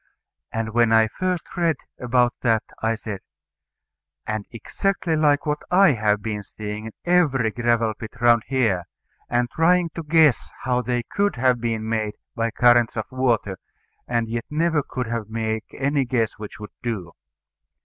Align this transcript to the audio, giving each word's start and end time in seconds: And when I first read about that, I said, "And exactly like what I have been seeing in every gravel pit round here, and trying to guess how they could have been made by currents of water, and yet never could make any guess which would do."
And 0.51 0.69
when 0.73 0.91
I 0.91 1.09
first 1.09 1.45
read 1.55 1.75
about 1.99 2.33
that, 2.41 2.63
I 2.81 2.95
said, 2.95 3.19
"And 4.25 4.47
exactly 4.49 5.15
like 5.15 5.45
what 5.45 5.61
I 5.69 5.91
have 5.91 6.23
been 6.23 6.41
seeing 6.41 6.85
in 6.87 6.91
every 7.05 7.51
gravel 7.51 7.93
pit 7.93 8.09
round 8.19 8.41
here, 8.47 8.85
and 9.29 9.47
trying 9.51 9.91
to 9.93 10.01
guess 10.01 10.49
how 10.63 10.81
they 10.81 11.03
could 11.03 11.35
have 11.35 11.61
been 11.61 11.87
made 11.87 12.15
by 12.35 12.49
currents 12.49 12.97
of 12.97 13.05
water, 13.11 13.59
and 14.07 14.27
yet 14.27 14.45
never 14.49 14.81
could 14.81 15.07
make 15.29 15.65
any 15.71 16.05
guess 16.05 16.39
which 16.39 16.59
would 16.59 16.71
do." 16.81 17.11